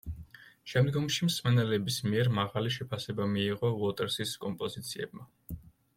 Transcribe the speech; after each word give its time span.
შემდგომში 0.71 1.27
მსმენელების 1.27 1.99
მიერ 2.07 2.31
მაღალი 2.39 2.73
შეფასება 2.77 3.27
მიიღო 3.35 3.71
უოტერსის 3.77 4.35
კომპოზიციებმა. 4.47 5.33